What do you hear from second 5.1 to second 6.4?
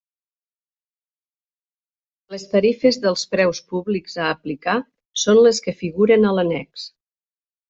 són les que figuren a